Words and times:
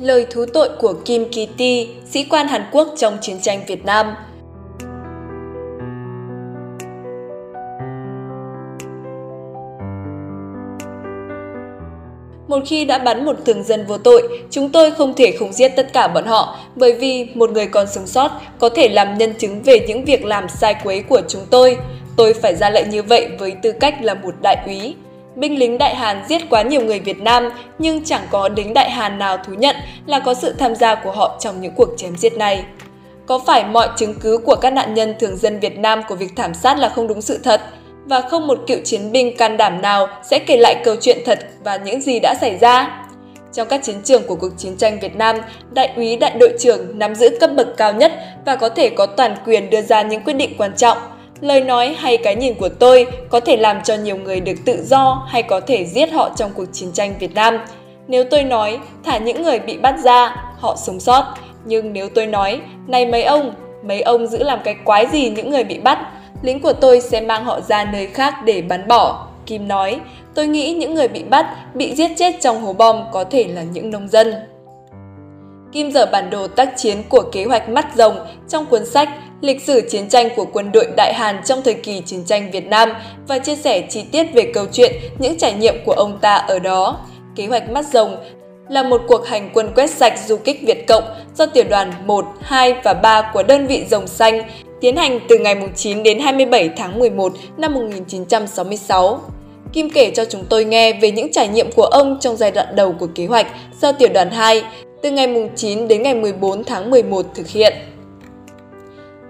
Lời 0.00 0.26
thú 0.30 0.44
tội 0.52 0.68
của 0.78 0.94
Kim 1.04 1.24
Ki-ti, 1.30 1.86
sĩ 2.10 2.24
quan 2.30 2.48
Hàn 2.48 2.62
Quốc 2.72 2.88
trong 2.96 3.18
chiến 3.20 3.36
tranh 3.42 3.60
Việt 3.66 3.84
Nam. 3.84 4.14
Một 12.48 12.58
khi 12.66 12.84
đã 12.84 12.98
bắn 12.98 13.24
một 13.24 13.36
thường 13.46 13.62
dân 13.62 13.86
vô 13.86 13.98
tội, 13.98 14.42
chúng 14.50 14.68
tôi 14.68 14.90
không 14.90 15.14
thể 15.14 15.36
không 15.38 15.52
giết 15.52 15.68
tất 15.76 15.92
cả 15.92 16.08
bọn 16.08 16.26
họ, 16.26 16.56
bởi 16.76 16.92
vì 16.92 17.28
một 17.34 17.50
người 17.50 17.66
còn 17.66 17.86
sống 17.86 18.06
sót 18.06 18.30
có 18.58 18.68
thể 18.68 18.88
làm 18.88 19.18
nhân 19.18 19.34
chứng 19.38 19.62
về 19.62 19.84
những 19.88 20.04
việc 20.04 20.24
làm 20.24 20.48
sai 20.48 20.74
quấy 20.84 21.02
của 21.02 21.20
chúng 21.28 21.42
tôi. 21.50 21.76
Tôi 22.16 22.34
phải 22.34 22.54
ra 22.54 22.70
lệnh 22.70 22.90
như 22.90 23.02
vậy 23.02 23.28
với 23.38 23.52
tư 23.62 23.72
cách 23.72 23.94
là 24.02 24.14
một 24.14 24.34
đại 24.42 24.56
úy. 24.66 24.94
Binh 25.40 25.58
lính 25.58 25.78
Đại 25.78 25.94
Hàn 25.94 26.22
giết 26.28 26.42
quá 26.50 26.62
nhiều 26.62 26.80
người 26.80 27.00
Việt 27.00 27.20
Nam, 27.20 27.50
nhưng 27.78 28.04
chẳng 28.04 28.22
có 28.30 28.48
lính 28.56 28.74
Đại 28.74 28.90
Hàn 28.90 29.18
nào 29.18 29.36
thú 29.36 29.52
nhận 29.54 29.76
là 30.06 30.18
có 30.18 30.34
sự 30.34 30.52
tham 30.58 30.74
gia 30.74 30.94
của 30.94 31.10
họ 31.10 31.36
trong 31.40 31.60
những 31.60 31.72
cuộc 31.76 31.88
chém 31.96 32.16
giết 32.16 32.36
này. 32.36 32.64
Có 33.26 33.40
phải 33.46 33.64
mọi 33.64 33.88
chứng 33.96 34.14
cứ 34.20 34.38
của 34.38 34.54
các 34.54 34.72
nạn 34.72 34.94
nhân 34.94 35.14
thường 35.20 35.36
dân 35.36 35.60
Việt 35.60 35.78
Nam 35.78 36.02
của 36.08 36.14
việc 36.14 36.30
thảm 36.36 36.54
sát 36.54 36.78
là 36.78 36.88
không 36.88 37.08
đúng 37.08 37.22
sự 37.22 37.38
thật? 37.44 37.60
Và 38.04 38.20
không 38.20 38.46
một 38.46 38.58
cựu 38.66 38.78
chiến 38.84 39.12
binh 39.12 39.36
can 39.36 39.56
đảm 39.56 39.82
nào 39.82 40.08
sẽ 40.30 40.38
kể 40.38 40.56
lại 40.56 40.82
câu 40.84 40.96
chuyện 41.00 41.18
thật 41.24 41.38
và 41.64 41.76
những 41.76 42.00
gì 42.00 42.20
đã 42.20 42.34
xảy 42.40 42.58
ra? 42.58 43.06
Trong 43.52 43.68
các 43.68 43.82
chiến 43.82 43.96
trường 44.04 44.22
của 44.26 44.34
cuộc 44.34 44.52
chiến 44.58 44.76
tranh 44.76 44.98
Việt 45.00 45.16
Nam, 45.16 45.36
đại 45.70 45.92
úy 45.96 46.16
đại 46.16 46.36
đội 46.40 46.52
trưởng 46.58 46.98
nắm 46.98 47.14
giữ 47.14 47.28
cấp 47.40 47.50
bậc 47.56 47.76
cao 47.76 47.92
nhất 47.92 48.12
và 48.46 48.56
có 48.56 48.68
thể 48.68 48.90
có 48.90 49.06
toàn 49.06 49.36
quyền 49.46 49.70
đưa 49.70 49.82
ra 49.82 50.02
những 50.02 50.22
quyết 50.22 50.34
định 50.34 50.54
quan 50.58 50.72
trọng– 50.76 50.98
Lời 51.40 51.60
nói 51.60 51.94
hay 51.98 52.16
cái 52.16 52.36
nhìn 52.36 52.54
của 52.54 52.68
tôi 52.68 53.06
có 53.28 53.40
thể 53.40 53.56
làm 53.56 53.82
cho 53.82 53.94
nhiều 53.94 54.16
người 54.16 54.40
được 54.40 54.56
tự 54.64 54.82
do 54.84 55.26
hay 55.28 55.42
có 55.42 55.60
thể 55.60 55.84
giết 55.84 56.12
họ 56.12 56.30
trong 56.36 56.50
cuộc 56.54 56.64
chiến 56.72 56.92
tranh 56.92 57.14
Việt 57.18 57.34
Nam. 57.34 57.58
Nếu 58.08 58.24
tôi 58.24 58.44
nói 58.44 58.78
thả 59.04 59.18
những 59.18 59.42
người 59.42 59.58
bị 59.58 59.78
bắt 59.78 59.94
ra, 60.04 60.36
họ 60.58 60.76
sống 60.76 61.00
sót. 61.00 61.24
Nhưng 61.64 61.92
nếu 61.92 62.08
tôi 62.08 62.26
nói, 62.26 62.60
này 62.86 63.06
mấy 63.06 63.22
ông, 63.22 63.54
mấy 63.84 64.00
ông 64.00 64.26
giữ 64.26 64.42
làm 64.42 64.58
cái 64.64 64.76
quái 64.84 65.06
gì 65.06 65.30
những 65.30 65.50
người 65.50 65.64
bị 65.64 65.78
bắt, 65.78 65.98
lính 66.42 66.60
của 66.60 66.72
tôi 66.72 67.00
sẽ 67.00 67.20
mang 67.20 67.44
họ 67.44 67.60
ra 67.60 67.84
nơi 67.84 68.06
khác 68.06 68.34
để 68.44 68.62
bắn 68.62 68.88
bỏ. 68.88 69.26
Kim 69.46 69.68
nói, 69.68 70.00
tôi 70.34 70.46
nghĩ 70.46 70.74
những 70.74 70.94
người 70.94 71.08
bị 71.08 71.24
bắt, 71.24 71.46
bị 71.74 71.94
giết 71.94 72.10
chết 72.16 72.34
trong 72.40 72.60
hố 72.62 72.72
bom 72.72 73.04
có 73.12 73.24
thể 73.24 73.44
là 73.44 73.62
những 73.62 73.90
nông 73.90 74.08
dân. 74.08 74.34
Kim 75.72 75.90
dở 75.90 76.06
bản 76.12 76.30
đồ 76.30 76.46
tác 76.48 76.72
chiến 76.76 76.96
của 77.08 77.22
kế 77.32 77.44
hoạch 77.44 77.68
mắt 77.68 77.86
rồng 77.94 78.16
trong 78.48 78.66
cuốn 78.66 78.86
sách 78.86 79.08
Lịch 79.40 79.62
sử 79.62 79.80
chiến 79.90 80.08
tranh 80.08 80.28
của 80.36 80.44
quân 80.52 80.72
đội 80.72 80.86
Đại 80.96 81.14
Hàn 81.14 81.40
trong 81.44 81.62
thời 81.62 81.74
kỳ 81.74 82.02
chiến 82.06 82.24
tranh 82.24 82.50
Việt 82.50 82.66
Nam 82.66 82.92
và 83.28 83.38
chia 83.38 83.56
sẻ 83.56 83.80
chi 83.80 84.02
tiết 84.12 84.24
về 84.34 84.52
câu 84.54 84.66
chuyện 84.72 84.92
những 85.18 85.38
trải 85.38 85.52
nghiệm 85.52 85.74
của 85.84 85.92
ông 85.92 86.18
ta 86.20 86.34
ở 86.34 86.58
đó. 86.58 87.06
Kế 87.36 87.46
hoạch 87.46 87.70
mắt 87.70 87.84
rồng 87.92 88.16
là 88.68 88.82
một 88.82 89.02
cuộc 89.08 89.26
hành 89.26 89.50
quân 89.54 89.72
quét 89.74 89.90
sạch 89.90 90.18
du 90.26 90.36
kích 90.36 90.60
Việt 90.66 90.86
Cộng 90.88 91.04
do 91.36 91.46
tiểu 91.46 91.64
đoàn 91.70 91.92
1, 92.06 92.24
2 92.40 92.74
và 92.84 92.94
3 92.94 93.30
của 93.34 93.42
đơn 93.42 93.66
vị 93.66 93.84
Rồng 93.90 94.06
Xanh 94.06 94.42
tiến 94.80 94.96
hành 94.96 95.20
từ 95.28 95.38
ngày 95.38 95.56
9 95.76 96.02
đến 96.02 96.18
27 96.18 96.70
tháng 96.76 96.98
11 96.98 97.32
năm 97.56 97.74
1966. 97.74 99.20
Kim 99.72 99.90
kể 99.90 100.10
cho 100.14 100.24
chúng 100.24 100.44
tôi 100.48 100.64
nghe 100.64 100.92
về 100.92 101.10
những 101.10 101.32
trải 101.32 101.48
nghiệm 101.48 101.72
của 101.72 101.84
ông 101.84 102.18
trong 102.20 102.36
giai 102.36 102.50
đoạn 102.50 102.76
đầu 102.76 102.94
của 102.98 103.08
kế 103.14 103.26
hoạch 103.26 103.46
do 103.82 103.92
tiểu 103.92 104.08
đoàn 104.14 104.30
2 104.30 104.62
từ 105.02 105.10
ngày 105.10 105.50
9 105.56 105.88
đến 105.88 106.02
ngày 106.02 106.14
14 106.14 106.64
tháng 106.64 106.90
11 106.90 107.26
thực 107.34 107.48
hiện. 107.48 107.72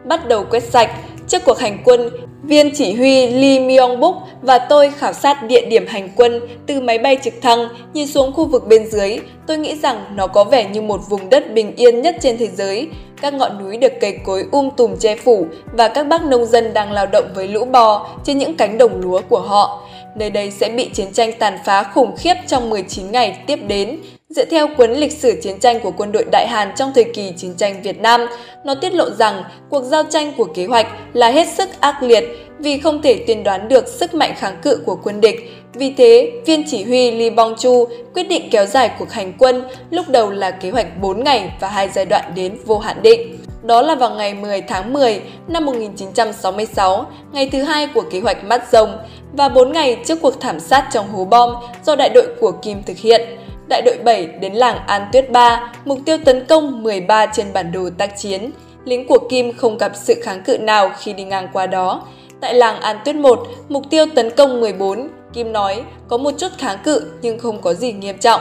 Bắt 0.04 0.28
đầu 0.28 0.44
quét 0.50 0.62
sạch, 0.62 0.90
trước 1.28 1.42
cuộc 1.44 1.58
hành 1.58 1.78
quân, 1.84 2.10
viên 2.42 2.70
chỉ 2.74 2.94
huy 2.94 3.26
Lee 3.26 3.58
Myung-buk 3.58 4.14
và 4.42 4.58
tôi 4.58 4.90
khảo 4.90 5.12
sát 5.12 5.42
địa 5.42 5.66
điểm 5.66 5.86
hành 5.88 6.08
quân 6.16 6.40
từ 6.66 6.80
máy 6.80 6.98
bay 6.98 7.16
trực 7.22 7.34
thăng, 7.42 7.68
nhìn 7.94 8.06
xuống 8.06 8.32
khu 8.32 8.46
vực 8.46 8.66
bên 8.68 8.90
dưới. 8.90 9.18
Tôi 9.46 9.58
nghĩ 9.58 9.76
rằng 9.82 10.04
nó 10.16 10.26
có 10.26 10.44
vẻ 10.44 10.68
như 10.68 10.82
một 10.82 11.00
vùng 11.08 11.30
đất 11.30 11.54
bình 11.54 11.76
yên 11.76 12.02
nhất 12.02 12.16
trên 12.20 12.38
thế 12.38 12.46
giới. 12.46 12.88
Các 13.22 13.34
ngọn 13.34 13.64
núi 13.64 13.76
được 13.76 13.92
cây 14.00 14.18
cối 14.24 14.44
um 14.52 14.70
tùm 14.76 14.96
che 14.96 15.16
phủ 15.16 15.46
và 15.72 15.88
các 15.88 16.06
bác 16.06 16.24
nông 16.24 16.46
dân 16.46 16.74
đang 16.74 16.92
lao 16.92 17.06
động 17.06 17.24
với 17.34 17.48
lũ 17.48 17.64
bò 17.64 18.08
trên 18.24 18.38
những 18.38 18.56
cánh 18.56 18.78
đồng 18.78 19.00
lúa 19.00 19.20
của 19.28 19.40
họ. 19.40 19.88
Nơi 20.16 20.30
đây 20.30 20.50
sẽ 20.50 20.68
bị 20.68 20.90
chiến 20.92 21.12
tranh 21.12 21.32
tàn 21.38 21.58
phá 21.64 21.82
khủng 21.82 22.16
khiếp 22.16 22.34
trong 22.46 22.70
19 22.70 23.12
ngày 23.12 23.38
tiếp 23.46 23.58
đến. 23.66 23.98
Dựa 24.36 24.44
theo 24.44 24.68
cuốn 24.76 24.92
lịch 24.92 25.12
sử 25.12 25.40
chiến 25.42 25.60
tranh 25.60 25.80
của 25.80 25.90
quân 25.90 26.12
đội 26.12 26.24
Đại 26.32 26.46
Hàn 26.48 26.72
trong 26.76 26.92
thời 26.94 27.04
kỳ 27.04 27.32
chiến 27.36 27.54
tranh 27.56 27.82
Việt 27.82 28.00
Nam, 28.00 28.26
nó 28.64 28.74
tiết 28.74 28.94
lộ 28.94 29.10
rằng 29.10 29.42
cuộc 29.70 29.82
giao 29.84 30.02
tranh 30.02 30.32
của 30.36 30.44
kế 30.44 30.66
hoạch 30.66 30.86
là 31.12 31.30
hết 31.30 31.48
sức 31.48 31.80
ác 31.80 32.02
liệt 32.02 32.24
vì 32.58 32.78
không 32.78 33.02
thể 33.02 33.24
tiên 33.26 33.44
đoán 33.44 33.68
được 33.68 33.88
sức 33.88 34.14
mạnh 34.14 34.34
kháng 34.36 34.56
cự 34.62 34.82
của 34.86 34.98
quân 35.02 35.20
địch. 35.20 35.36
Vì 35.74 35.92
thế, 35.96 36.32
viên 36.46 36.62
chỉ 36.70 36.84
huy 36.84 37.10
Lee 37.10 37.30
Bong 37.30 37.54
Chu 37.58 37.88
quyết 38.14 38.22
định 38.22 38.48
kéo 38.50 38.66
dài 38.66 38.90
cuộc 38.98 39.10
hành 39.10 39.32
quân, 39.38 39.62
lúc 39.90 40.08
đầu 40.08 40.30
là 40.30 40.50
kế 40.50 40.70
hoạch 40.70 41.00
4 41.00 41.24
ngày 41.24 41.52
và 41.60 41.68
hai 41.68 41.88
giai 41.88 42.04
đoạn 42.04 42.32
đến 42.34 42.56
vô 42.66 42.78
hạn 42.78 42.96
định. 43.02 43.38
Đó 43.62 43.82
là 43.82 43.94
vào 43.94 44.10
ngày 44.10 44.34
10 44.34 44.60
tháng 44.60 44.92
10 44.92 45.20
năm 45.48 45.66
1966, 45.66 47.06
ngày 47.32 47.48
thứ 47.52 47.62
hai 47.62 47.86
của 47.94 48.04
kế 48.10 48.20
hoạch 48.20 48.44
mắt 48.44 48.72
rồng 48.72 48.98
và 49.32 49.48
4 49.48 49.72
ngày 49.72 49.98
trước 50.04 50.18
cuộc 50.22 50.40
thảm 50.40 50.60
sát 50.60 50.88
trong 50.92 51.08
hố 51.08 51.24
bom 51.24 51.54
do 51.86 51.96
đại 51.96 52.08
đội 52.14 52.26
của 52.40 52.52
Kim 52.52 52.82
thực 52.82 52.96
hiện 52.96 53.20
đại 53.70 53.82
đội 53.82 53.96
7 54.04 54.26
đến 54.26 54.52
làng 54.52 54.78
An 54.86 55.02
Tuyết 55.12 55.30
3, 55.30 55.72
mục 55.84 55.98
tiêu 56.04 56.16
tấn 56.24 56.46
công 56.46 56.82
13 56.82 57.26
trên 57.26 57.46
bản 57.52 57.72
đồ 57.72 57.90
tác 57.98 58.18
chiến. 58.18 58.50
Lính 58.84 59.06
của 59.06 59.18
Kim 59.30 59.52
không 59.52 59.78
gặp 59.78 59.92
sự 59.94 60.14
kháng 60.22 60.42
cự 60.42 60.58
nào 60.58 60.90
khi 60.98 61.12
đi 61.12 61.24
ngang 61.24 61.48
qua 61.52 61.66
đó. 61.66 62.06
Tại 62.40 62.54
làng 62.54 62.80
An 62.80 62.96
Tuyết 63.04 63.16
1, 63.16 63.40
mục 63.68 63.82
tiêu 63.90 64.06
tấn 64.14 64.30
công 64.30 64.60
14, 64.60 65.08
Kim 65.32 65.52
nói 65.52 65.82
có 66.08 66.18
một 66.18 66.30
chút 66.38 66.48
kháng 66.58 66.78
cự 66.84 67.02
nhưng 67.22 67.38
không 67.38 67.62
có 67.62 67.74
gì 67.74 67.92
nghiêm 67.92 68.18
trọng. 68.18 68.40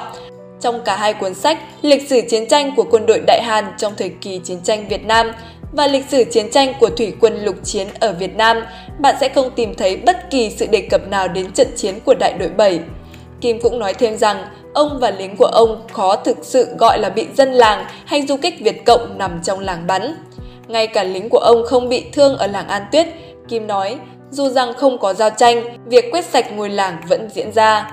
Trong 0.62 0.82
cả 0.86 0.96
hai 0.96 1.14
cuốn 1.14 1.34
sách, 1.34 1.58
lịch 1.82 2.10
sử 2.10 2.22
chiến 2.30 2.48
tranh 2.48 2.76
của 2.76 2.86
quân 2.92 3.06
đội 3.06 3.20
Đại 3.28 3.42
Hàn 3.44 3.66
trong 3.78 3.94
thời 3.98 4.10
kỳ 4.22 4.42
chiến 4.44 4.58
tranh 4.64 4.88
Việt 4.88 5.06
Nam 5.06 5.32
và 5.72 5.88
lịch 5.88 6.06
sử 6.10 6.24
chiến 6.24 6.52
tranh 6.52 6.74
của 6.80 6.90
thủy 6.90 7.14
quân 7.20 7.44
lục 7.44 7.56
chiến 7.64 7.88
ở 8.00 8.14
Việt 8.14 8.36
Nam, 8.36 8.58
bạn 9.00 9.16
sẽ 9.22 9.30
không 9.30 9.50
tìm 9.56 9.76
thấy 9.76 9.98
bất 9.98 10.30
kỳ 10.30 10.50
sự 10.50 10.68
đề 10.72 10.82
cập 10.82 11.08
nào 11.08 11.28
đến 11.28 11.52
trận 11.52 11.68
chiến 11.76 11.96
của 12.06 12.14
đại 12.14 12.34
đội 12.34 12.50
7. 12.50 12.80
Kim 13.42 13.60
cũng 13.62 13.80
nói 13.80 13.94
thêm 13.94 14.18
rằng 14.18 14.46
ông 14.74 14.98
và 15.02 15.12
lính 15.12 15.36
của 15.36 15.46
ông 15.46 15.82
khó 15.94 16.16
thực 16.16 16.38
sự 16.42 16.68
gọi 16.80 17.00
là 17.00 17.10
bị 17.10 17.28
dân 17.36 17.52
làng 17.54 17.86
hay 18.06 18.26
du 18.26 18.38
kích 18.38 18.56
Việt 18.60 18.86
Cộng 18.86 19.18
nằm 19.18 19.40
trong 19.44 19.60
làng 19.60 19.88
bắn. 19.88 20.16
Ngay 20.68 20.88
cả 20.88 21.04
lính 21.04 21.30
của 21.30 21.38
ông 21.38 21.64
không 21.66 21.90
bị 21.90 22.06
thương 22.14 22.38
ở 22.38 22.48
làng 22.48 22.68
An 22.68 22.86
Tuyết, 22.92 23.08
Kim 23.48 23.68
nói, 23.68 23.98
dù 24.32 24.50
rằng 24.50 24.74
không 24.74 24.98
có 24.98 25.14
giao 25.14 25.30
tranh, 25.30 25.64
việc 25.86 26.06
quét 26.12 26.26
sạch 26.26 26.52
ngôi 26.52 26.70
làng 26.70 26.98
vẫn 27.08 27.30
diễn 27.34 27.52
ra. 27.52 27.92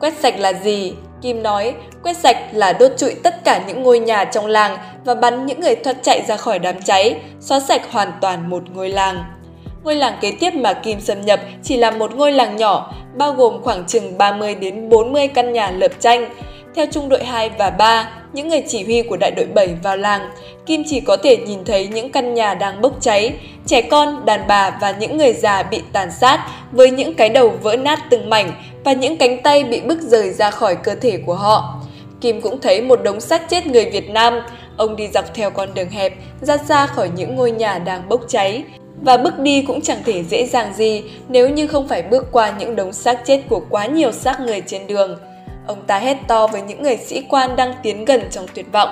Quét 0.00 0.14
sạch 0.20 0.38
là 0.38 0.52
gì? 0.52 0.94
Kim 1.22 1.42
nói, 1.42 1.74
quét 2.02 2.16
sạch 2.16 2.36
là 2.52 2.72
đốt 2.72 2.92
trụi 2.98 3.14
tất 3.22 3.44
cả 3.44 3.64
những 3.68 3.82
ngôi 3.82 3.98
nhà 3.98 4.24
trong 4.24 4.46
làng 4.46 4.78
và 5.04 5.14
bắn 5.14 5.46
những 5.46 5.60
người 5.60 5.76
thoát 5.76 5.96
chạy 6.02 6.22
ra 6.28 6.36
khỏi 6.36 6.58
đám 6.58 6.82
cháy, 6.84 7.20
xóa 7.40 7.60
sạch 7.60 7.82
hoàn 7.90 8.12
toàn 8.20 8.50
một 8.50 8.62
ngôi 8.74 8.88
làng. 8.88 9.24
Ngôi 9.86 9.96
làng 9.96 10.18
kế 10.20 10.32
tiếp 10.40 10.54
mà 10.54 10.72
Kim 10.72 11.00
xâm 11.00 11.20
nhập 11.20 11.40
chỉ 11.62 11.76
là 11.76 11.90
một 11.90 12.14
ngôi 12.14 12.32
làng 12.32 12.56
nhỏ, 12.56 12.94
bao 13.16 13.32
gồm 13.32 13.62
khoảng 13.62 13.84
chừng 13.86 14.18
30 14.18 14.54
đến 14.54 14.88
40 14.88 15.28
căn 15.28 15.52
nhà 15.52 15.70
lợp 15.70 15.92
tranh. 16.00 16.28
Theo 16.74 16.86
trung 16.92 17.08
đội 17.08 17.24
2 17.24 17.50
và 17.58 17.70
3, 17.70 18.10
những 18.32 18.48
người 18.48 18.62
chỉ 18.68 18.84
huy 18.84 19.02
của 19.02 19.16
đại 19.16 19.30
đội 19.30 19.46
7 19.46 19.68
vào 19.82 19.96
làng, 19.96 20.30
Kim 20.66 20.82
chỉ 20.86 21.00
có 21.00 21.16
thể 21.16 21.36
nhìn 21.36 21.64
thấy 21.64 21.88
những 21.88 22.12
căn 22.12 22.34
nhà 22.34 22.54
đang 22.54 22.80
bốc 22.80 22.92
cháy, 23.00 23.32
trẻ 23.66 23.82
con, 23.82 24.24
đàn 24.24 24.46
bà 24.48 24.78
và 24.80 24.90
những 24.90 25.16
người 25.16 25.32
già 25.32 25.62
bị 25.62 25.82
tàn 25.92 26.10
sát 26.20 26.46
với 26.72 26.90
những 26.90 27.14
cái 27.14 27.28
đầu 27.28 27.52
vỡ 27.62 27.76
nát 27.76 27.98
từng 28.10 28.30
mảnh 28.30 28.52
và 28.84 28.92
những 28.92 29.16
cánh 29.16 29.42
tay 29.42 29.64
bị 29.64 29.80
bức 29.80 30.00
rời 30.00 30.30
ra 30.30 30.50
khỏi 30.50 30.76
cơ 30.76 30.94
thể 30.94 31.18
của 31.26 31.34
họ. 31.34 31.82
Kim 32.20 32.40
cũng 32.40 32.60
thấy 32.60 32.82
một 32.82 33.02
đống 33.02 33.20
xác 33.20 33.50
chết 33.50 33.66
người 33.66 33.90
Việt 33.90 34.10
Nam. 34.10 34.40
Ông 34.76 34.96
đi 34.96 35.08
dọc 35.08 35.34
theo 35.34 35.50
con 35.50 35.68
đường 35.74 35.90
hẹp, 35.90 36.12
ra 36.40 36.56
xa 36.56 36.86
khỏi 36.86 37.10
những 37.16 37.36
ngôi 37.36 37.50
nhà 37.50 37.78
đang 37.78 38.08
bốc 38.08 38.20
cháy. 38.28 38.64
Và 39.02 39.16
bước 39.16 39.38
đi 39.38 39.62
cũng 39.62 39.80
chẳng 39.80 40.02
thể 40.04 40.24
dễ 40.24 40.46
dàng 40.46 40.74
gì 40.74 41.02
nếu 41.28 41.48
như 41.48 41.66
không 41.66 41.88
phải 41.88 42.02
bước 42.02 42.26
qua 42.32 42.54
những 42.58 42.76
đống 42.76 42.92
xác 42.92 43.26
chết 43.26 43.42
của 43.48 43.60
quá 43.70 43.86
nhiều 43.86 44.12
xác 44.12 44.40
người 44.40 44.62
trên 44.66 44.86
đường. 44.86 45.18
Ông 45.66 45.82
ta 45.86 45.98
hét 45.98 46.16
to 46.28 46.46
với 46.46 46.62
những 46.62 46.82
người 46.82 46.96
sĩ 46.96 47.22
quan 47.28 47.56
đang 47.56 47.74
tiến 47.82 48.04
gần 48.04 48.22
trong 48.30 48.46
tuyệt 48.54 48.66
vọng. 48.72 48.88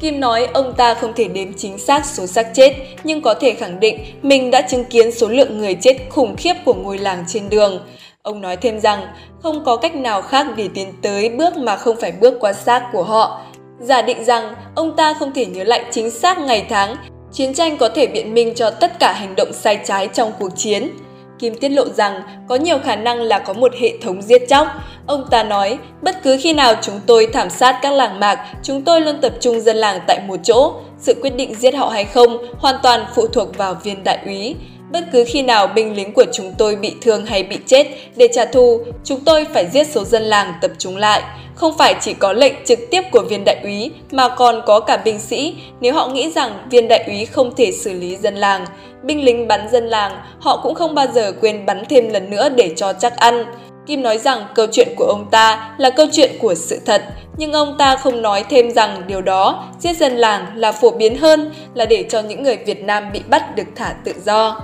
Kim 0.00 0.20
nói 0.20 0.48
ông 0.54 0.74
ta 0.76 0.94
không 0.94 1.12
thể 1.12 1.28
đếm 1.28 1.52
chính 1.52 1.78
xác 1.78 2.06
số 2.06 2.26
xác 2.26 2.46
chết, 2.54 2.76
nhưng 3.04 3.22
có 3.22 3.34
thể 3.34 3.54
khẳng 3.54 3.80
định 3.80 3.98
mình 4.22 4.50
đã 4.50 4.60
chứng 4.60 4.84
kiến 4.84 5.12
số 5.12 5.28
lượng 5.28 5.58
người 5.58 5.74
chết 5.74 5.96
khủng 6.10 6.36
khiếp 6.36 6.54
của 6.64 6.74
ngôi 6.74 6.98
làng 6.98 7.24
trên 7.28 7.48
đường. 7.48 7.86
Ông 8.22 8.40
nói 8.40 8.56
thêm 8.56 8.80
rằng 8.80 9.06
không 9.42 9.64
có 9.64 9.76
cách 9.76 9.94
nào 9.94 10.22
khác 10.22 10.46
để 10.56 10.68
tiến 10.74 10.92
tới 11.02 11.28
bước 11.28 11.56
mà 11.56 11.76
không 11.76 11.96
phải 12.00 12.12
bước 12.12 12.34
qua 12.40 12.52
xác 12.52 12.88
của 12.92 13.02
họ. 13.02 13.42
Giả 13.80 14.02
định 14.02 14.24
rằng 14.24 14.54
ông 14.74 14.96
ta 14.96 15.14
không 15.14 15.32
thể 15.32 15.46
nhớ 15.46 15.64
lại 15.64 15.84
chính 15.90 16.10
xác 16.10 16.38
ngày 16.38 16.66
tháng, 16.68 16.96
chiến 17.36 17.54
tranh 17.54 17.76
có 17.76 17.88
thể 17.88 18.06
biện 18.06 18.34
minh 18.34 18.52
cho 18.54 18.70
tất 18.70 18.98
cả 18.98 19.12
hành 19.12 19.36
động 19.36 19.52
sai 19.52 19.80
trái 19.84 20.08
trong 20.08 20.32
cuộc 20.38 20.48
chiến. 20.56 20.90
Kim 21.38 21.54
tiết 21.54 21.68
lộ 21.68 21.84
rằng 21.88 22.22
có 22.48 22.54
nhiều 22.54 22.78
khả 22.84 22.96
năng 22.96 23.20
là 23.20 23.38
có 23.38 23.52
một 23.52 23.72
hệ 23.80 23.92
thống 24.02 24.22
giết 24.22 24.42
chóc. 24.48 24.66
Ông 25.06 25.24
ta 25.30 25.42
nói, 25.42 25.78
bất 26.02 26.22
cứ 26.22 26.36
khi 26.40 26.52
nào 26.52 26.74
chúng 26.82 27.00
tôi 27.06 27.26
thảm 27.32 27.50
sát 27.50 27.78
các 27.82 27.92
làng 27.92 28.20
mạc, 28.20 28.38
chúng 28.62 28.82
tôi 28.82 29.00
luôn 29.00 29.20
tập 29.20 29.32
trung 29.40 29.60
dân 29.60 29.76
làng 29.76 30.00
tại 30.06 30.20
một 30.28 30.36
chỗ. 30.42 30.72
Sự 30.98 31.14
quyết 31.22 31.36
định 31.36 31.54
giết 31.54 31.74
họ 31.74 31.88
hay 31.88 32.04
không 32.04 32.38
hoàn 32.58 32.74
toàn 32.82 33.04
phụ 33.14 33.26
thuộc 33.26 33.56
vào 33.56 33.74
viên 33.74 34.04
đại 34.04 34.18
úy. 34.24 34.56
Bất 34.92 35.04
cứ 35.12 35.24
khi 35.26 35.42
nào 35.42 35.66
binh 35.66 35.96
lính 35.96 36.12
của 36.12 36.24
chúng 36.32 36.52
tôi 36.58 36.76
bị 36.76 36.94
thương 37.02 37.26
hay 37.26 37.42
bị 37.42 37.58
chết, 37.66 37.86
để 38.16 38.28
trả 38.34 38.44
thù, 38.44 38.80
chúng 39.04 39.20
tôi 39.20 39.46
phải 39.54 39.66
giết 39.72 39.86
số 39.86 40.04
dân 40.04 40.22
làng 40.22 40.52
tập 40.60 40.70
trung 40.78 40.96
lại. 40.96 41.22
Không 41.54 41.78
phải 41.78 41.94
chỉ 42.00 42.14
có 42.14 42.32
lệnh 42.32 42.52
trực 42.64 42.78
tiếp 42.90 43.02
của 43.10 43.22
viên 43.28 43.44
đại 43.44 43.56
úy 43.62 43.90
mà 44.10 44.28
còn 44.28 44.62
có 44.66 44.80
cả 44.80 44.96
binh 44.96 45.18
sĩ 45.18 45.54
nếu 45.80 45.94
họ 45.94 46.08
nghĩ 46.08 46.32
rằng 46.32 46.68
viên 46.70 46.88
đại 46.88 47.04
úy 47.06 47.24
không 47.24 47.54
thể 47.56 47.72
xử 47.72 47.92
lý 47.92 48.16
dân 48.16 48.34
làng. 48.34 48.66
Binh 49.02 49.24
lính 49.24 49.48
bắn 49.48 49.68
dân 49.72 49.86
làng, 49.86 50.12
họ 50.40 50.60
cũng 50.62 50.74
không 50.74 50.94
bao 50.94 51.06
giờ 51.14 51.32
quên 51.40 51.66
bắn 51.66 51.84
thêm 51.88 52.08
lần 52.08 52.30
nữa 52.30 52.48
để 52.48 52.74
cho 52.76 52.92
chắc 52.92 53.16
ăn. 53.16 53.44
Kim 53.86 54.02
nói 54.02 54.18
rằng 54.18 54.46
câu 54.54 54.66
chuyện 54.72 54.88
của 54.96 55.04
ông 55.04 55.30
ta 55.30 55.74
là 55.78 55.90
câu 55.90 56.06
chuyện 56.12 56.30
của 56.40 56.54
sự 56.54 56.80
thật, 56.86 57.02
nhưng 57.36 57.52
ông 57.52 57.74
ta 57.78 57.96
không 57.96 58.22
nói 58.22 58.44
thêm 58.50 58.70
rằng 58.70 59.02
điều 59.06 59.22
đó 59.22 59.64
giết 59.80 59.96
dân 59.96 60.16
làng 60.16 60.46
là 60.54 60.72
phổ 60.72 60.90
biến 60.90 61.18
hơn 61.18 61.52
là 61.74 61.84
để 61.84 62.04
cho 62.08 62.20
những 62.20 62.42
người 62.42 62.56
Việt 62.56 62.82
Nam 62.82 63.12
bị 63.12 63.20
bắt 63.28 63.56
được 63.56 63.66
thả 63.76 63.94
tự 64.04 64.12
do. 64.24 64.60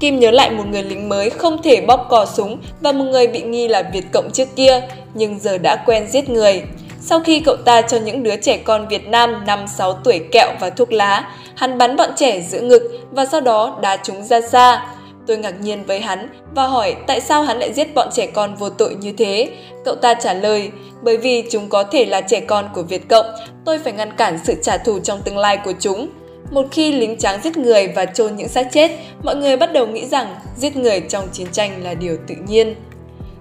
Kim 0.00 0.18
nhớ 0.18 0.30
lại 0.30 0.50
một 0.50 0.64
người 0.70 0.82
lính 0.82 1.08
mới 1.08 1.30
không 1.30 1.62
thể 1.62 1.80
bóp 1.80 2.06
cò 2.10 2.26
súng 2.26 2.58
và 2.80 2.92
một 2.92 3.04
người 3.04 3.26
bị 3.26 3.42
nghi 3.42 3.68
là 3.68 3.82
Việt 3.92 4.04
Cộng 4.12 4.30
trước 4.32 4.48
kia, 4.56 4.80
nhưng 5.14 5.38
giờ 5.38 5.58
đã 5.58 5.84
quen 5.86 6.06
giết 6.10 6.28
người. 6.28 6.62
Sau 7.00 7.20
khi 7.20 7.40
cậu 7.40 7.56
ta 7.56 7.82
cho 7.82 7.98
những 7.98 8.22
đứa 8.22 8.36
trẻ 8.36 8.56
con 8.56 8.88
Việt 8.88 9.08
Nam 9.08 9.44
5-6 9.46 9.94
tuổi 10.04 10.20
kẹo 10.32 10.52
và 10.60 10.70
thuốc 10.70 10.92
lá, 10.92 11.30
hắn 11.56 11.78
bắn 11.78 11.96
bọn 11.96 12.10
trẻ 12.16 12.40
giữa 12.40 12.60
ngực 12.60 12.82
và 13.10 13.26
sau 13.26 13.40
đó 13.40 13.78
đá 13.82 13.96
chúng 14.02 14.24
ra 14.24 14.40
xa. 14.40 14.86
Tôi 15.26 15.36
ngạc 15.36 15.60
nhiên 15.60 15.84
với 15.84 16.00
hắn 16.00 16.28
và 16.54 16.66
hỏi 16.66 16.96
tại 17.06 17.20
sao 17.20 17.42
hắn 17.42 17.58
lại 17.58 17.72
giết 17.72 17.94
bọn 17.94 18.08
trẻ 18.12 18.26
con 18.26 18.54
vô 18.54 18.70
tội 18.70 18.94
như 18.94 19.12
thế. 19.12 19.48
Cậu 19.84 19.94
ta 19.94 20.14
trả 20.14 20.32
lời, 20.32 20.70
bởi 21.02 21.16
vì 21.16 21.44
chúng 21.50 21.68
có 21.68 21.82
thể 21.82 22.04
là 22.04 22.20
trẻ 22.20 22.40
con 22.40 22.68
của 22.74 22.82
Việt 22.82 23.08
Cộng, 23.08 23.26
tôi 23.64 23.78
phải 23.78 23.92
ngăn 23.92 24.16
cản 24.16 24.38
sự 24.44 24.54
trả 24.62 24.78
thù 24.78 24.98
trong 24.98 25.22
tương 25.22 25.38
lai 25.38 25.56
của 25.56 25.72
chúng. 25.80 26.08
Một 26.50 26.66
khi 26.70 26.92
lính 26.92 27.18
tráng 27.18 27.40
giết 27.42 27.56
người 27.56 27.88
và 27.88 28.04
chôn 28.04 28.36
những 28.36 28.48
xác 28.48 28.68
chết, 28.72 28.90
mọi 29.22 29.36
người 29.36 29.56
bắt 29.56 29.72
đầu 29.72 29.86
nghĩ 29.86 30.06
rằng 30.06 30.34
giết 30.56 30.76
người 30.76 31.00
trong 31.00 31.28
chiến 31.32 31.46
tranh 31.52 31.84
là 31.84 31.94
điều 31.94 32.16
tự 32.28 32.34
nhiên. 32.48 32.74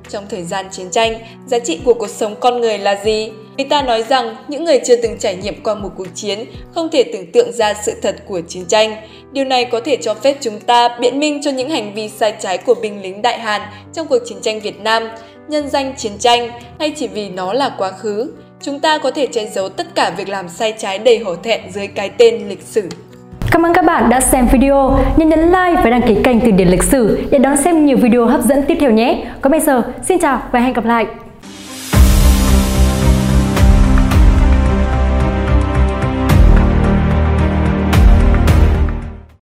Trong 0.10 0.26
thời 0.30 0.44
gian 0.44 0.66
chiến 0.72 0.92
tranh, 0.92 1.20
giá 1.48 1.60
trị 1.60 1.80
của 1.86 1.94
cuộc 1.94 2.10
sống 2.10 2.36
con 2.40 2.62
người 2.62 2.78
là 2.78 3.00
gì? 3.04 3.32
Người 3.58 3.68
ta 3.70 3.82
nói 3.82 4.04
rằng 4.04 4.36
những 4.48 4.64
người 4.64 4.80
chưa 4.86 4.96
từng 4.96 5.18
trải 5.20 5.36
nghiệm 5.36 5.64
qua 5.64 5.76
một 5.76 5.90
cuộc 5.98 6.08
chiến 6.16 6.46
không 6.76 6.90
thể 6.92 7.04
tưởng 7.04 7.32
tượng 7.32 7.52
ra 7.52 7.74
sự 7.86 7.94
thật 8.02 8.16
của 8.28 8.42
chiến 8.48 8.66
tranh. 8.66 8.96
Điều 9.32 9.46
này 9.46 9.66
có 9.66 9.80
thể 9.80 9.98
cho 10.02 10.14
phép 10.14 10.38
chúng 10.42 10.60
ta 10.60 10.98
biện 11.00 11.20
minh 11.20 11.42
cho 11.44 11.52
những 11.52 11.70
hành 11.70 11.94
vi 11.94 12.10
sai 12.10 12.34
trái 12.42 12.58
của 12.58 12.74
binh 12.74 13.02
lính 13.02 13.22
Đại 13.22 13.40
Hàn 13.40 13.62
trong 13.94 14.08
cuộc 14.08 14.20
chiến 14.26 14.38
tranh 14.42 14.60
Việt 14.60 14.80
Nam, 14.80 15.10
nhân 15.48 15.70
danh 15.70 15.94
chiến 15.98 16.18
tranh 16.20 16.50
hay 16.80 16.94
chỉ 16.96 17.08
vì 17.08 17.30
nó 17.30 17.54
là 17.54 17.76
quá 17.78 17.92
khứ. 17.92 18.32
Chúng 18.66 18.80
ta 18.80 18.98
có 18.98 19.12
thể 19.12 19.28
che 19.28 19.46
giấu 19.46 19.70
tất 19.70 19.96
cả 19.96 20.12
việc 20.18 20.30
làm 20.30 20.50
sai 20.50 20.74
trái 20.78 21.00
đầy 21.00 21.20
hổ 21.20 21.36
thẹn 21.36 21.62
dưới 21.72 21.88
cái 21.88 22.10
tên 22.10 22.50
lịch 22.50 22.62
sử. 22.62 22.90
Cảm 23.52 23.66
ơn 23.66 23.74
các 23.74 23.86
bạn 23.86 24.10
đã 24.10 24.22
xem 24.22 24.48
video. 24.52 25.00
Nhớ 25.18 25.26
nhấn 25.26 25.40
like 25.40 25.82
và 25.84 25.90
đăng 25.90 26.02
ký 26.08 26.16
kênh 26.24 26.40
Từ 26.40 26.52
điển 26.52 26.68
lịch 26.68 26.84
sử 26.84 27.22
để 27.32 27.40
đón 27.40 27.58
xem 27.58 27.86
nhiều 27.86 27.98
video 27.98 28.26
hấp 28.26 28.42
dẫn 28.42 28.64
tiếp 28.68 28.78
theo 28.80 28.92
nhé. 28.92 29.24
Còn 29.42 29.52
bây 29.52 29.60
giờ, 29.60 29.82
xin 30.04 30.20
chào 30.20 30.42
và 30.52 30.60
hẹn 30.60 30.74
gặp 30.74 30.86
lại. 30.86 31.06